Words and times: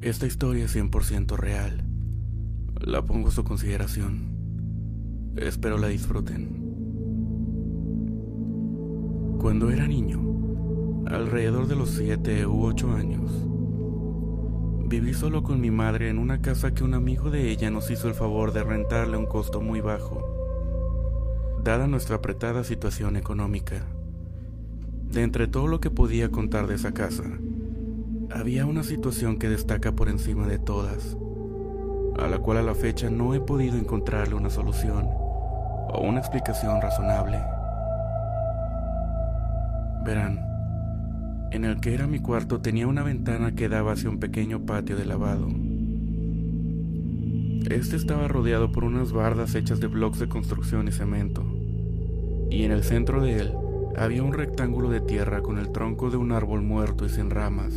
Esta 0.00 0.26
historia 0.26 0.66
es 0.66 0.76
100% 0.76 1.36
real. 1.36 1.82
La 2.80 3.02
pongo 3.02 3.28
a 3.28 3.32
su 3.32 3.42
consideración. 3.42 5.32
Espero 5.34 5.76
la 5.76 5.88
disfruten. 5.88 6.68
Cuando 9.40 9.70
era 9.70 9.88
niño, 9.88 11.02
alrededor 11.06 11.66
de 11.66 11.74
los 11.74 11.90
7 11.90 12.46
u 12.46 12.64
8 12.64 12.92
años, 12.92 13.44
viví 14.88 15.14
solo 15.14 15.42
con 15.42 15.60
mi 15.60 15.72
madre 15.72 16.10
en 16.10 16.18
una 16.18 16.40
casa 16.40 16.72
que 16.72 16.84
un 16.84 16.94
amigo 16.94 17.30
de 17.30 17.50
ella 17.50 17.68
nos 17.72 17.90
hizo 17.90 18.06
el 18.06 18.14
favor 18.14 18.52
de 18.52 18.62
rentarle 18.62 19.16
a 19.16 19.18
un 19.18 19.26
costo 19.26 19.60
muy 19.60 19.80
bajo, 19.80 21.60
dada 21.64 21.88
nuestra 21.88 22.16
apretada 22.16 22.62
situación 22.62 23.16
económica. 23.16 23.84
De 25.10 25.24
entre 25.24 25.48
todo 25.48 25.66
lo 25.66 25.80
que 25.80 25.90
podía 25.90 26.30
contar 26.30 26.68
de 26.68 26.76
esa 26.76 26.92
casa, 26.94 27.24
había 28.30 28.66
una 28.66 28.82
situación 28.82 29.38
que 29.38 29.48
destaca 29.48 29.92
por 29.92 30.08
encima 30.08 30.46
de 30.46 30.58
todas, 30.58 31.16
a 32.18 32.28
la 32.28 32.38
cual 32.38 32.58
a 32.58 32.62
la 32.62 32.74
fecha 32.74 33.08
no 33.08 33.34
he 33.34 33.40
podido 33.40 33.76
encontrarle 33.78 34.34
una 34.34 34.50
solución 34.50 35.08
o 35.08 36.00
una 36.02 36.18
explicación 36.18 36.80
razonable. 36.82 37.40
Verán, 40.04 40.44
en 41.52 41.64
el 41.64 41.80
que 41.80 41.94
era 41.94 42.06
mi 42.06 42.18
cuarto 42.18 42.60
tenía 42.60 42.86
una 42.86 43.02
ventana 43.02 43.54
que 43.54 43.68
daba 43.68 43.92
hacia 43.92 44.10
un 44.10 44.18
pequeño 44.18 44.66
patio 44.66 44.96
de 44.96 45.06
lavado. 45.06 45.48
Este 47.70 47.96
estaba 47.96 48.28
rodeado 48.28 48.72
por 48.72 48.84
unas 48.84 49.12
bardas 49.12 49.54
hechas 49.54 49.80
de 49.80 49.86
blocks 49.86 50.18
de 50.18 50.28
construcción 50.28 50.86
y 50.88 50.92
cemento, 50.92 51.44
y 52.50 52.64
en 52.64 52.72
el 52.72 52.84
centro 52.84 53.22
de 53.22 53.40
él 53.40 53.54
había 53.96 54.22
un 54.22 54.34
rectángulo 54.34 54.90
de 54.90 55.00
tierra 55.00 55.40
con 55.40 55.58
el 55.58 55.72
tronco 55.72 56.10
de 56.10 56.18
un 56.18 56.32
árbol 56.32 56.62
muerto 56.62 57.06
y 57.06 57.08
sin 57.08 57.30
ramas 57.30 57.74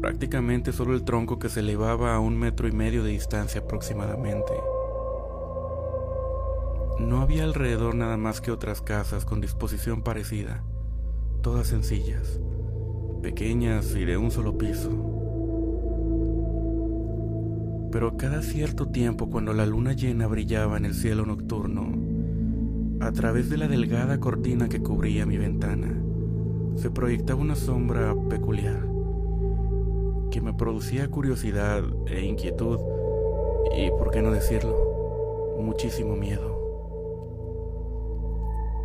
prácticamente 0.00 0.72
solo 0.72 0.94
el 0.94 1.04
tronco 1.04 1.38
que 1.38 1.48
se 1.48 1.60
elevaba 1.60 2.14
a 2.14 2.20
un 2.20 2.36
metro 2.36 2.68
y 2.68 2.72
medio 2.72 3.02
de 3.02 3.10
distancia 3.10 3.60
aproximadamente. 3.60 4.52
No 7.00 7.20
había 7.20 7.44
alrededor 7.44 7.94
nada 7.94 8.16
más 8.16 8.40
que 8.40 8.50
otras 8.50 8.82
casas 8.82 9.24
con 9.24 9.40
disposición 9.40 10.02
parecida, 10.02 10.62
todas 11.42 11.68
sencillas, 11.68 12.40
pequeñas 13.22 13.94
y 13.94 14.04
de 14.04 14.16
un 14.16 14.30
solo 14.30 14.58
piso. 14.58 14.90
Pero 17.90 18.16
cada 18.16 18.42
cierto 18.42 18.88
tiempo 18.88 19.30
cuando 19.30 19.52
la 19.54 19.64
luna 19.64 19.92
llena 19.94 20.26
brillaba 20.26 20.76
en 20.76 20.84
el 20.84 20.94
cielo 20.94 21.24
nocturno, 21.24 21.92
a 23.00 23.12
través 23.12 23.48
de 23.48 23.58
la 23.58 23.68
delgada 23.68 24.18
cortina 24.18 24.68
que 24.68 24.80
cubría 24.80 25.24
mi 25.24 25.38
ventana, 25.38 25.94
se 26.76 26.90
proyectaba 26.90 27.40
una 27.40 27.54
sombra 27.54 28.14
peculiar 28.28 28.97
que 30.30 30.40
me 30.40 30.52
producía 30.52 31.08
curiosidad 31.08 31.82
e 32.06 32.24
inquietud 32.24 32.78
y, 33.76 33.90
por 33.90 34.10
qué 34.10 34.22
no 34.22 34.30
decirlo, 34.30 35.56
muchísimo 35.60 36.16
miedo. 36.16 36.56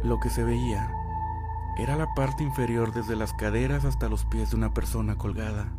Lo 0.03 0.19
que 0.19 0.29
se 0.29 0.43
veía 0.43 0.91
era 1.77 1.95
la 1.95 2.13
parte 2.13 2.43
inferior 2.43 2.93
desde 2.93 3.15
las 3.15 3.33
caderas 3.33 3.85
hasta 3.85 4.09
los 4.09 4.25
pies 4.25 4.51
de 4.51 4.57
una 4.57 4.73
persona 4.73 5.15
colgada, 5.15 5.73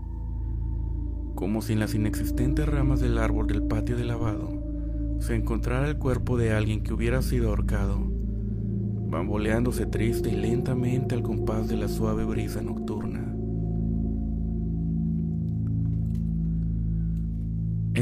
como 1.34 1.62
si 1.62 1.74
en 1.74 1.80
las 1.80 1.94
inexistentes 1.94 2.66
ramas 2.66 3.00
del 3.00 3.18
árbol 3.18 3.46
del 3.46 3.62
patio 3.62 3.96
de 3.96 4.04
lavado 4.04 4.64
se 5.20 5.34
encontrara 5.34 5.88
el 5.88 5.98
cuerpo 5.98 6.36
de 6.36 6.52
alguien 6.52 6.82
que 6.82 6.92
hubiera 6.92 7.22
sido 7.22 7.50
ahorcado, 7.50 7.98
bamboleándose 9.08 9.86
triste 9.86 10.30
y 10.30 10.36
lentamente 10.36 11.14
al 11.14 11.22
compás 11.22 11.68
de 11.68 11.76
la 11.76 11.88
suave 11.88 12.24
brisa 12.24 12.60
nocturna. 12.60 13.13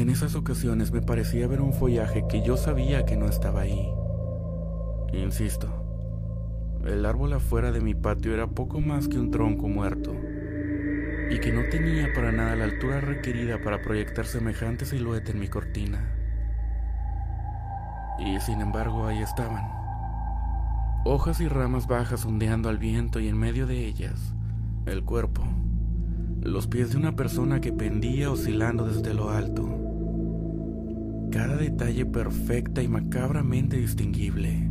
En 0.03 0.09
esas 0.09 0.35
ocasiones 0.35 0.91
me 0.91 1.01
parecía 1.01 1.47
ver 1.47 1.61
un 1.61 1.71
follaje 1.71 2.25
que 2.27 2.41
yo 2.41 2.57
sabía 2.57 3.05
que 3.05 3.15
no 3.15 3.25
estaba 3.25 3.61
ahí. 3.61 3.89
Insisto, 5.13 5.69
el 6.85 7.05
árbol 7.05 7.31
afuera 7.31 7.71
de 7.71 7.79
mi 7.79 7.95
patio 7.95 8.33
era 8.33 8.47
poco 8.47 8.81
más 8.81 9.07
que 9.07 9.17
un 9.17 9.31
tronco 9.31 9.69
muerto 9.69 10.13
y 11.29 11.39
que 11.39 11.53
no 11.53 11.69
tenía 11.69 12.11
para 12.13 12.33
nada 12.33 12.57
la 12.57 12.65
altura 12.65 12.99
requerida 12.99 13.61
para 13.61 13.81
proyectar 13.81 14.25
semejante 14.25 14.83
silueta 14.83 15.31
en 15.31 15.39
mi 15.39 15.47
cortina. 15.47 16.13
Y 18.19 18.37
sin 18.41 18.59
embargo 18.59 19.07
ahí 19.07 19.21
estaban, 19.21 19.63
hojas 21.05 21.39
y 21.39 21.47
ramas 21.47 21.87
bajas 21.87 22.25
ondeando 22.25 22.67
al 22.67 22.77
viento 22.77 23.21
y 23.21 23.29
en 23.29 23.37
medio 23.37 23.67
de 23.67 23.85
ellas, 23.85 24.35
el 24.85 25.05
cuerpo, 25.05 25.43
los 26.41 26.67
pies 26.67 26.91
de 26.91 26.97
una 26.97 27.15
persona 27.15 27.61
que 27.61 27.71
pendía 27.71 28.29
oscilando 28.29 28.85
desde 28.85 29.13
lo 29.13 29.29
alto 29.29 29.82
cada 31.33 31.57
detalle 31.57 32.05
perfecta 32.05 32.83
y 32.83 32.87
macabramente 32.87 33.75
distinguible, 33.75 34.69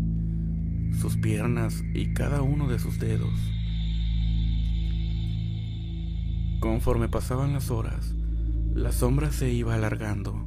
sus 0.96 1.16
piernas 1.16 1.82
y 1.92 2.14
cada 2.14 2.42
uno 2.42 2.68
de 2.68 2.78
sus 2.78 3.00
dedos. 3.00 3.34
Conforme 6.60 7.08
pasaban 7.08 7.52
las 7.52 7.72
horas, 7.72 8.14
la 8.72 8.92
sombra 8.92 9.32
se 9.32 9.50
iba 9.50 9.74
alargando. 9.74 10.46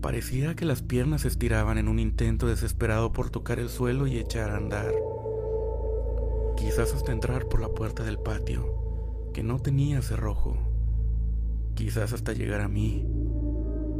Parecía 0.00 0.56
que 0.56 0.64
las 0.64 0.82
piernas 0.82 1.20
se 1.20 1.28
estiraban 1.28 1.78
en 1.78 1.86
un 1.86 2.00
intento 2.00 2.48
desesperado 2.48 3.12
por 3.12 3.30
tocar 3.30 3.60
el 3.60 3.68
suelo 3.68 4.08
y 4.08 4.18
echar 4.18 4.50
a 4.50 4.56
andar. 4.56 4.92
Quizás 6.56 6.92
hasta 6.92 7.12
entrar 7.12 7.46
por 7.46 7.60
la 7.60 7.68
puerta 7.68 8.02
del 8.02 8.18
patio, 8.18 9.30
que 9.32 9.44
no 9.44 9.60
tenía 9.60 10.02
cerrojo. 10.02 10.58
Quizás 11.76 12.12
hasta 12.12 12.32
llegar 12.32 12.62
a 12.62 12.68
mí, 12.68 13.06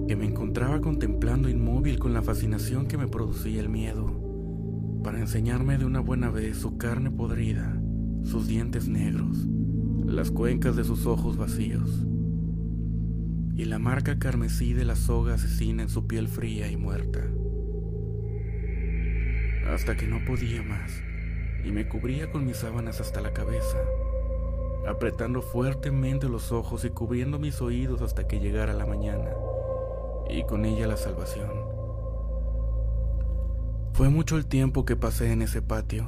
que 0.06 0.16
me 0.16 0.26
encontraba 0.26 0.80
contemplando 0.80 1.48
inmóvil 1.48 1.98
con 1.98 2.12
la 2.12 2.22
fascinación 2.22 2.86
que 2.86 2.98
me 2.98 3.08
producía 3.08 3.60
el 3.60 3.68
miedo, 3.68 5.00
para 5.04 5.18
enseñarme 5.18 5.78
de 5.78 5.84
una 5.84 6.00
buena 6.00 6.30
vez 6.30 6.58
su 6.58 6.76
carne 6.76 7.10
podrida, 7.10 7.80
sus 8.24 8.46
dientes 8.46 8.88
negros, 8.88 9.46
las 10.04 10.30
cuencas 10.30 10.76
de 10.76 10.84
sus 10.84 11.06
ojos 11.06 11.36
vacíos, 11.36 12.06
y 13.54 13.64
la 13.66 13.78
marca 13.78 14.18
carmesí 14.18 14.72
de 14.72 14.84
la 14.84 14.96
soga 14.96 15.34
asesina 15.34 15.82
en 15.82 15.88
su 15.88 16.06
piel 16.06 16.28
fría 16.28 16.70
y 16.70 16.76
muerta. 16.76 17.20
Hasta 19.72 19.96
que 19.96 20.06
no 20.06 20.24
podía 20.24 20.62
más, 20.62 21.02
y 21.64 21.70
me 21.70 21.88
cubría 21.88 22.30
con 22.30 22.46
mis 22.46 22.56
sábanas 22.56 23.00
hasta 23.00 23.20
la 23.20 23.32
cabeza, 23.32 23.78
apretando 24.88 25.42
fuertemente 25.42 26.28
los 26.28 26.52
ojos 26.52 26.84
y 26.84 26.90
cubriendo 26.90 27.38
mis 27.38 27.60
oídos 27.60 28.02
hasta 28.02 28.26
que 28.26 28.40
llegara 28.40 28.72
la 28.72 28.86
mañana 28.86 29.28
y 30.32 30.44
con 30.44 30.64
ella 30.64 30.86
la 30.86 30.96
salvación. 30.96 31.50
Fue 33.92 34.08
mucho 34.08 34.36
el 34.36 34.46
tiempo 34.46 34.84
que 34.84 34.96
pasé 34.96 35.32
en 35.32 35.42
ese 35.42 35.62
patio, 35.62 36.06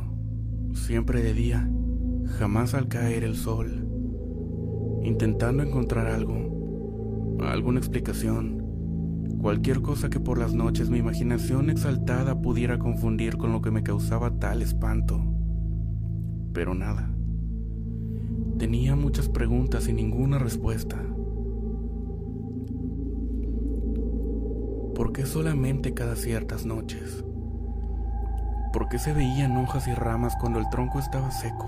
siempre 0.74 1.22
de 1.22 1.34
día, 1.34 1.68
jamás 2.38 2.74
al 2.74 2.88
caer 2.88 3.24
el 3.24 3.36
sol, 3.36 3.86
intentando 5.02 5.62
encontrar 5.62 6.06
algo, 6.06 7.38
alguna 7.40 7.78
explicación, 7.78 8.62
cualquier 9.40 9.82
cosa 9.82 10.08
que 10.08 10.20
por 10.20 10.38
las 10.38 10.54
noches 10.54 10.88
mi 10.88 10.98
imaginación 10.98 11.68
exaltada 11.68 12.40
pudiera 12.40 12.78
confundir 12.78 13.36
con 13.36 13.52
lo 13.52 13.60
que 13.60 13.70
me 13.70 13.82
causaba 13.82 14.38
tal 14.38 14.62
espanto. 14.62 15.20
Pero 16.52 16.74
nada. 16.74 17.10
Tenía 18.58 18.94
muchas 18.94 19.28
preguntas 19.28 19.88
y 19.88 19.92
ninguna 19.92 20.38
respuesta. 20.38 21.02
¿Por 24.94 25.14
qué 25.14 25.24
solamente 25.24 25.94
cada 25.94 26.16
ciertas 26.16 26.66
noches? 26.66 27.24
¿Por 28.74 28.90
qué 28.90 28.98
se 28.98 29.14
veían 29.14 29.56
hojas 29.56 29.88
y 29.88 29.94
ramas 29.94 30.34
cuando 30.38 30.58
el 30.58 30.68
tronco 30.68 30.98
estaba 30.98 31.30
seco? 31.30 31.66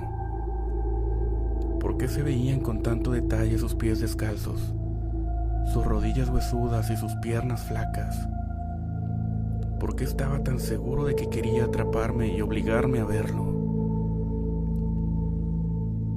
¿Por 1.81 1.97
qué 1.97 2.07
se 2.07 2.23
veían 2.23 2.61
con 2.61 2.83
tanto 2.83 3.13
detalle 3.13 3.57
sus 3.57 3.75
pies 3.75 4.01
descalzos, 4.01 4.75
sus 5.73 5.87
rodillas 5.87 6.29
huesudas 6.29 6.91
y 6.91 6.97
sus 6.99 7.15
piernas 7.17 7.63
flacas? 7.65 8.29
¿Por 9.81 9.97
qué 9.97 10.05
estaba 10.05 10.43
tan 10.43 10.61
seguro 10.61 11.05
de 11.05 11.17
que 11.17 11.31
quería 11.31 11.65
atraparme 11.65 12.29
y 12.29 12.43
obligarme 12.43 13.01
a 13.01 13.07
verlo? 13.07 13.55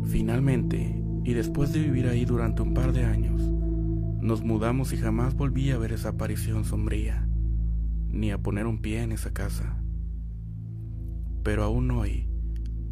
Finalmente, 0.03 1.01
y 1.23 1.33
después 1.33 1.71
de 1.71 1.79
vivir 1.79 2.07
ahí 2.07 2.25
durante 2.25 2.61
un 2.61 2.73
par 2.73 2.91
de 2.91 3.05
años, 3.05 3.56
nos 4.21 4.43
mudamos 4.43 4.93
y 4.93 4.97
jamás 4.97 5.35
volví 5.35 5.71
a 5.71 5.77
ver 5.77 5.91
esa 5.91 6.09
aparición 6.09 6.65
sombría, 6.65 7.27
ni 8.09 8.31
a 8.31 8.41
poner 8.41 8.65
un 8.65 8.81
pie 8.81 9.03
en 9.03 9.11
esa 9.11 9.31
casa. 9.31 9.77
Pero 11.43 11.63
aún 11.63 11.91
hoy, 11.91 12.27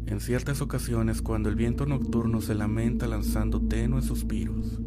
en 0.06 0.20
ciertas 0.20 0.60
ocasiones 0.60 1.22
cuando 1.22 1.48
el 1.48 1.56
viento 1.56 1.84
nocturno 1.84 2.40
se 2.40 2.54
lamenta 2.54 3.08
lanzando 3.08 3.60
tenues 3.60 4.04
suspiros, 4.04 4.80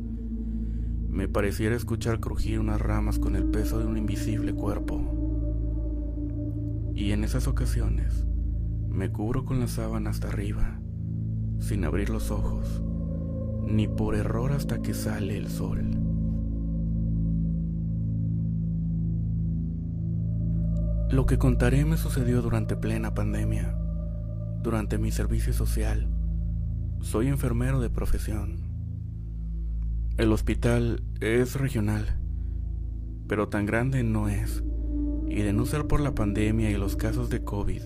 me 1.10 1.28
pareciera 1.28 1.76
escuchar 1.76 2.22
crujir 2.22 2.60
unas 2.60 2.80
ramas 2.80 3.20
con 3.20 3.36
el 3.36 3.44
peso 3.46 3.80
de 3.80 3.86
un 3.86 3.98
invisible 3.98 4.54
cuerpo. 4.54 5.02
Y 6.96 7.12
en 7.12 7.24
esas 7.26 7.48
ocasiones 7.48 8.26
me 8.88 9.12
cubro 9.12 9.44
con 9.44 9.60
la 9.60 9.68
sábana 9.68 10.12
hasta 10.12 10.30
arriba, 10.30 10.80
sin 11.60 11.84
abrir 11.84 12.10
los 12.10 12.32
ojos, 12.32 12.82
ni 13.68 13.88
por 13.88 14.16
error 14.16 14.54
hasta 14.54 14.82
que 14.82 14.94
sale 14.94 15.36
el 15.36 15.50
sol. 15.50 15.99
Lo 21.12 21.26
que 21.26 21.40
contaré 21.40 21.86
me 21.86 21.98
sucedió 21.98 22.44
durante 22.44 22.76
plena 22.76 23.16
pandemia, 23.16 23.76
durante 24.62 25.00
mi 25.00 25.12
servicio 25.12 25.54
social. 25.54 26.08
Soy 27.02 27.30
enfermero 27.30 27.80
de 27.80 27.90
profesión. 27.90 28.60
El 30.18 30.32
hospital 30.32 31.02
es 31.20 31.56
regional, 31.56 32.20
pero 33.28 33.50
tan 33.50 33.66
grande 33.66 34.04
no 34.04 34.30
es. 34.30 34.64
Y 35.28 35.42
de 35.42 35.52
no 35.52 35.66
ser 35.66 35.88
por 35.88 36.00
la 36.00 36.14
pandemia 36.14 36.70
y 36.70 36.78
los 36.78 36.96
casos 36.96 37.32
de 37.32 37.44
COVID, 37.44 37.82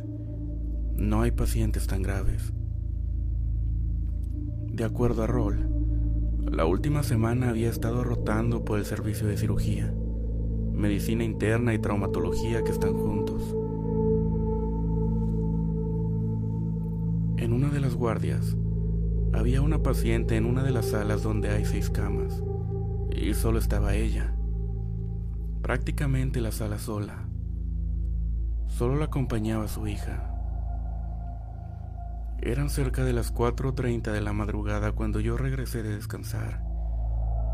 no 0.97 1.21
hay 1.21 1.31
pacientes 1.31 1.87
tan 1.87 2.01
graves. 2.01 2.51
De 4.67 4.83
acuerdo 4.83 5.23
a 5.23 5.27
Roll, 5.27 5.69
la 6.51 6.65
última 6.65 7.03
semana 7.03 7.51
había 7.51 7.69
estado 7.69 8.03
rotando 8.03 8.65
por 8.65 8.79
el 8.79 8.85
servicio 8.85 9.27
de 9.27 9.37
cirugía, 9.37 9.93
medicina 10.73 11.23
interna 11.23 11.73
y 11.73 11.79
traumatología 11.79 12.63
que 12.63 12.71
están 12.71 12.93
juntos. 12.93 13.41
En 17.37 17.53
una 17.53 17.69
de 17.69 17.79
las 17.79 17.95
guardias, 17.95 18.55
había 19.33 19.61
una 19.61 19.81
paciente 19.81 20.37
en 20.37 20.45
una 20.45 20.63
de 20.63 20.71
las 20.71 20.87
salas 20.87 21.23
donde 21.23 21.49
hay 21.49 21.65
seis 21.65 21.89
camas, 21.89 22.43
y 23.11 23.33
solo 23.33 23.59
estaba 23.59 23.95
ella, 23.95 24.35
prácticamente 25.61 26.41
la 26.41 26.51
sala 26.51 26.79
sola. 26.79 27.27
Solo 28.67 28.95
la 28.95 29.05
acompañaba 29.05 29.67
su 29.67 29.87
hija. 29.87 30.29
Eran 32.41 32.69
cerca 32.69 33.03
de 33.03 33.13
las 33.13 33.33
4.30 33.33 34.11
de 34.11 34.21
la 34.21 34.33
madrugada 34.33 34.91
cuando 34.91 35.19
yo 35.19 35.37
regresé 35.37 35.83
de 35.83 35.95
descansar 35.95 36.61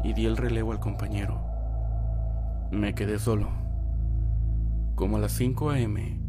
y 0.03 0.13
di 0.13 0.25
el 0.25 0.37
relevo 0.37 0.71
al 0.71 0.79
compañero. 0.79 1.48
Me 2.71 2.93
quedé 2.93 3.17
solo. 3.17 3.47
Como 4.95 5.17
a 5.17 5.19
las 5.19 5.31
5 5.31 5.71
a.m., 5.71 6.19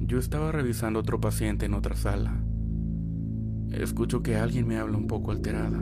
yo 0.00 0.18
estaba 0.18 0.52
revisando 0.52 1.00
otro 1.00 1.20
paciente 1.20 1.66
en 1.66 1.72
otra 1.72 1.96
sala. 1.96 2.42
Escucho 3.70 4.22
que 4.22 4.36
alguien 4.36 4.66
me 4.66 4.78
habla 4.78 4.98
un 4.98 5.06
poco 5.06 5.30
alterada. 5.30 5.78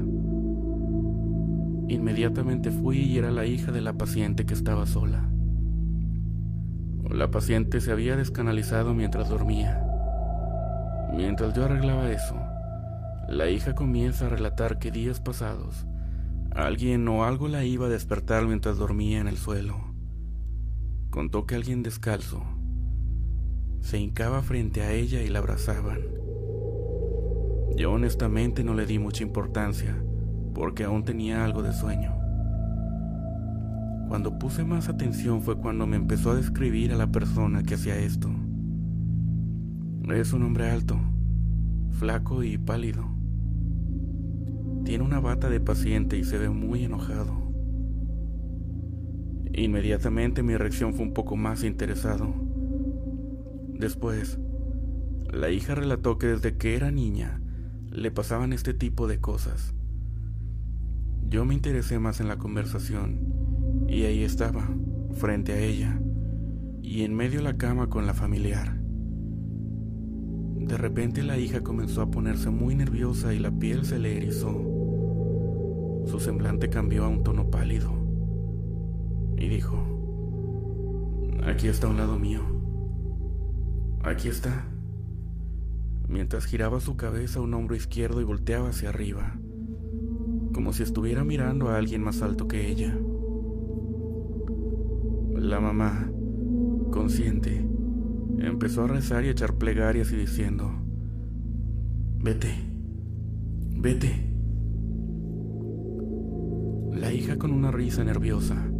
Inmediatamente 1.88 2.70
fui 2.70 2.98
y 2.98 3.18
era 3.18 3.30
la 3.30 3.46
hija 3.46 3.72
de 3.72 3.80
la 3.80 3.94
paciente 3.94 4.46
que 4.46 4.54
estaba 4.54 4.86
sola. 4.86 5.28
La 7.10 7.30
paciente 7.30 7.80
se 7.80 7.90
había 7.90 8.16
descanalizado 8.16 8.94
mientras 8.94 9.28
dormía. 9.28 9.82
Mientras 11.14 11.54
yo 11.54 11.64
arreglaba 11.64 12.10
eso, 12.10 12.36
la 13.28 13.48
hija 13.50 13.74
comienza 13.74 14.26
a 14.26 14.30
relatar 14.30 14.78
que 14.78 14.90
días 14.90 15.20
pasados, 15.20 15.86
alguien 16.52 17.06
o 17.08 17.24
algo 17.24 17.48
la 17.48 17.64
iba 17.64 17.86
a 17.86 17.90
despertar 17.90 18.46
mientras 18.46 18.78
dormía 18.78 19.20
en 19.20 19.28
el 19.28 19.36
suelo. 19.36 19.85
Contó 21.16 21.46
que 21.46 21.54
alguien 21.54 21.82
descalzo 21.82 22.42
se 23.80 23.98
hincaba 23.98 24.42
frente 24.42 24.82
a 24.82 24.92
ella 24.92 25.22
y 25.22 25.28
la 25.28 25.38
abrazaban. 25.38 26.00
Yo 27.74 27.90
honestamente 27.92 28.62
no 28.62 28.74
le 28.74 28.84
di 28.84 28.98
mucha 28.98 29.22
importancia 29.22 29.96
porque 30.52 30.84
aún 30.84 31.04
tenía 31.04 31.42
algo 31.42 31.62
de 31.62 31.72
sueño. 31.72 32.14
Cuando 34.08 34.38
puse 34.38 34.62
más 34.62 34.90
atención 34.90 35.40
fue 35.40 35.56
cuando 35.56 35.86
me 35.86 35.96
empezó 35.96 36.32
a 36.32 36.34
describir 36.34 36.92
a 36.92 36.96
la 36.96 37.10
persona 37.10 37.62
que 37.62 37.76
hacía 37.76 37.96
esto. 37.96 38.28
Es 40.14 40.34
un 40.34 40.42
hombre 40.42 40.68
alto, 40.68 40.98
flaco 41.92 42.42
y 42.42 42.58
pálido. 42.58 43.06
Tiene 44.84 45.02
una 45.02 45.20
bata 45.20 45.48
de 45.48 45.60
paciente 45.60 46.18
y 46.18 46.24
se 46.24 46.36
ve 46.36 46.50
muy 46.50 46.84
enojado. 46.84 47.45
Inmediatamente 49.56 50.42
mi 50.42 50.54
reacción 50.54 50.92
fue 50.92 51.06
un 51.06 51.14
poco 51.14 51.34
más 51.34 51.64
interesado. 51.64 52.34
Después, 53.72 54.38
la 55.32 55.50
hija 55.50 55.74
relató 55.74 56.18
que 56.18 56.26
desde 56.26 56.58
que 56.58 56.76
era 56.76 56.90
niña 56.90 57.40
le 57.90 58.10
pasaban 58.10 58.52
este 58.52 58.74
tipo 58.74 59.08
de 59.08 59.18
cosas. 59.18 59.74
Yo 61.30 61.46
me 61.46 61.54
interesé 61.54 61.98
más 61.98 62.20
en 62.20 62.28
la 62.28 62.36
conversación 62.36 63.86
y 63.88 64.02
ahí 64.02 64.24
estaba, 64.24 64.68
frente 65.14 65.54
a 65.54 65.58
ella, 65.58 66.02
y 66.82 67.04
en 67.04 67.14
medio 67.14 67.38
de 67.38 67.44
la 67.44 67.56
cama 67.56 67.88
con 67.88 68.06
la 68.06 68.12
familiar. 68.12 68.78
De 70.58 70.76
repente 70.76 71.22
la 71.22 71.38
hija 71.38 71.62
comenzó 71.62 72.02
a 72.02 72.10
ponerse 72.10 72.50
muy 72.50 72.74
nerviosa 72.74 73.32
y 73.32 73.38
la 73.38 73.50
piel 73.50 73.86
se 73.86 73.98
le 73.98 74.18
erizó. 74.18 74.52
Su 76.04 76.20
semblante 76.20 76.68
cambió 76.68 77.04
a 77.06 77.08
un 77.08 77.22
tono 77.22 77.50
pálido 77.50 78.05
y 79.38 79.48
dijo, 79.48 79.76
aquí 81.44 81.68
está 81.68 81.86
a 81.86 81.90
un 81.90 81.96
lado 81.96 82.18
mío. 82.18 82.40
Aquí 84.02 84.28
está. 84.28 84.66
Mientras 86.08 86.46
giraba 86.46 86.80
su 86.80 86.96
cabeza 86.96 87.40
un 87.40 87.52
hombro 87.54 87.76
izquierdo 87.76 88.20
y 88.20 88.24
volteaba 88.24 88.68
hacia 88.70 88.88
arriba, 88.88 89.38
como 90.54 90.72
si 90.72 90.82
estuviera 90.82 91.24
mirando 91.24 91.68
a 91.68 91.76
alguien 91.76 92.02
más 92.02 92.22
alto 92.22 92.48
que 92.48 92.68
ella. 92.68 92.96
La 95.34 95.60
mamá, 95.60 96.10
consciente, 96.90 97.66
empezó 98.38 98.84
a 98.84 98.88
rezar 98.88 99.24
y 99.24 99.28
a 99.28 99.32
echar 99.32 99.54
plegarias 99.54 100.12
y 100.12 100.16
diciendo, 100.16 100.70
vete, 102.22 102.54
vete. 103.76 104.32
La 106.92 107.12
hija 107.12 107.36
con 107.36 107.50
una 107.50 107.70
risa 107.70 108.02
nerviosa 108.04 108.70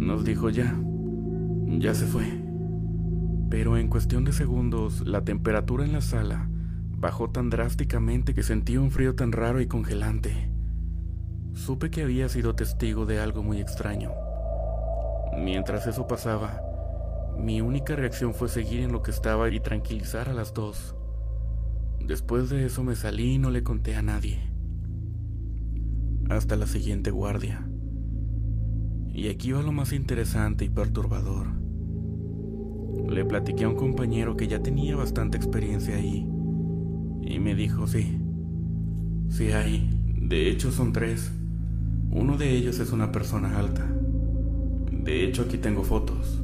nos 0.00 0.24
dijo 0.24 0.48
ya, 0.48 0.74
ya 1.78 1.94
se 1.94 2.06
fue. 2.06 2.24
Pero 3.50 3.76
en 3.76 3.88
cuestión 3.88 4.24
de 4.24 4.32
segundos 4.32 5.06
la 5.06 5.24
temperatura 5.24 5.84
en 5.84 5.92
la 5.92 6.00
sala 6.00 6.48
bajó 6.88 7.30
tan 7.30 7.50
drásticamente 7.50 8.34
que 8.34 8.42
sentí 8.42 8.76
un 8.76 8.90
frío 8.90 9.14
tan 9.14 9.32
raro 9.32 9.60
y 9.60 9.66
congelante. 9.66 10.50
Supe 11.52 11.90
que 11.90 12.02
había 12.02 12.28
sido 12.28 12.54
testigo 12.54 13.06
de 13.06 13.20
algo 13.20 13.42
muy 13.42 13.60
extraño. 13.60 14.12
Mientras 15.36 15.86
eso 15.86 16.06
pasaba, 16.06 16.60
mi 17.38 17.60
única 17.60 17.96
reacción 17.96 18.34
fue 18.34 18.48
seguir 18.48 18.80
en 18.80 18.92
lo 18.92 19.02
que 19.02 19.10
estaba 19.10 19.48
y 19.50 19.60
tranquilizar 19.60 20.28
a 20.28 20.34
las 20.34 20.54
dos. 20.54 20.94
Después 22.00 22.50
de 22.50 22.66
eso 22.66 22.82
me 22.82 22.96
salí 22.96 23.34
y 23.34 23.38
no 23.38 23.50
le 23.50 23.62
conté 23.62 23.96
a 23.96 24.02
nadie. 24.02 24.40
Hasta 26.28 26.56
la 26.56 26.66
siguiente 26.66 27.10
guardia. 27.10 27.69
Y 29.12 29.28
aquí 29.28 29.52
va 29.52 29.62
lo 29.62 29.72
más 29.72 29.92
interesante 29.92 30.64
y 30.64 30.68
perturbador. 30.68 31.48
Le 33.08 33.24
platiqué 33.24 33.64
a 33.64 33.68
un 33.68 33.76
compañero 33.76 34.36
que 34.36 34.48
ya 34.48 34.62
tenía 34.62 34.96
bastante 34.96 35.36
experiencia 35.36 35.96
ahí. 35.96 36.28
Y 37.22 37.38
me 37.38 37.54
dijo, 37.54 37.86
sí, 37.86 38.20
sí 39.28 39.52
hay. 39.52 39.90
De 40.16 40.48
hecho 40.48 40.70
son 40.70 40.92
tres. 40.92 41.32
Uno 42.12 42.36
de 42.36 42.50
ellos 42.50 42.78
es 42.78 42.92
una 42.92 43.12
persona 43.12 43.58
alta. 43.58 43.86
De 44.90 45.24
hecho, 45.24 45.42
aquí 45.42 45.58
tengo 45.58 45.82
fotos. 45.82 46.42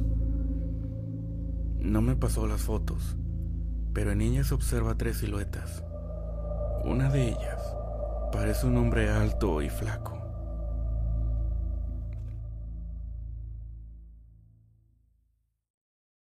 No 1.79 2.01
me 2.01 2.15
pasó 2.15 2.47
las 2.47 2.61
fotos, 2.61 3.15
pero 3.93 4.11
en 4.11 4.21
ellas 4.21 4.51
observa 4.51 4.97
tres 4.97 5.17
siluetas. 5.17 5.83
Una 6.83 7.09
de 7.09 7.29
ellas 7.29 7.61
parece 8.31 8.67
un 8.67 8.77
hombre 8.77 9.09
alto 9.09 9.61
y 9.61 9.69
flaco. 9.69 10.26